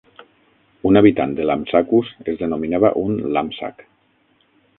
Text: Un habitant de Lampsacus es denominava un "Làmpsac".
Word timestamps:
Un 0.89 0.97
habitant 1.01 1.35
de 1.39 1.45
Lampsacus 1.49 2.09
es 2.33 2.41
denominava 2.41 2.93
un 3.03 3.15
"Làmpsac". 3.37 3.87